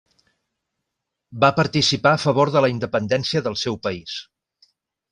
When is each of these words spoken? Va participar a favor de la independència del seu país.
Va 1.45 1.51
participar 1.59 2.15
a 2.15 2.21
favor 2.25 2.55
de 2.57 2.65
la 2.67 2.73
independència 2.77 3.47
del 3.49 3.63
seu 3.67 3.81
país. 3.89 4.21